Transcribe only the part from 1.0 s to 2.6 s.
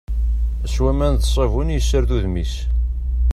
d ssabun i yessared udem-is.